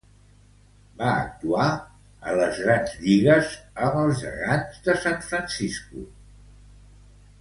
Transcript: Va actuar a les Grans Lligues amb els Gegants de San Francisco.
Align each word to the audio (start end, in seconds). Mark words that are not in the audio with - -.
Va 1.01 1.09
actuar 1.25 1.67
a 2.31 2.33
les 2.39 2.57
Grans 2.63 2.95
Lligues 3.03 3.53
amb 3.89 4.01
els 4.05 4.25
Gegants 4.25 4.81
de 4.89 4.97
San 5.05 5.23
Francisco. 5.29 6.09